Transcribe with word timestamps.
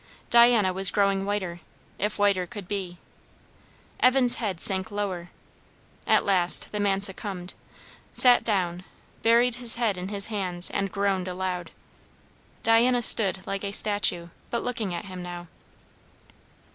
Diana 0.31 0.73
was 0.73 0.89
growing 0.89 1.25
whiter, 1.27 1.59
if 1.99 2.17
whiter 2.17 2.47
could 2.47 2.67
be; 2.67 2.97
Evan's 3.99 4.37
head 4.41 4.59
sank 4.59 4.89
lower. 4.89 5.29
At 6.07 6.25
last 6.25 6.71
the 6.71 6.79
man 6.79 7.01
succumbed; 7.01 7.53
sat 8.11 8.43
down; 8.43 8.83
buried 9.21 9.57
his 9.57 9.75
head 9.75 9.99
in 9.99 10.07
his 10.09 10.25
hands, 10.25 10.71
and 10.71 10.91
groaned 10.91 11.27
aloud. 11.27 11.69
Diana 12.63 13.03
stood 13.03 13.45
like 13.45 13.63
a 13.63 13.71
statue, 13.71 14.29
but 14.49 14.63
looking 14.63 14.91
at 14.91 15.05
him 15.05 15.21
now. 15.21 15.45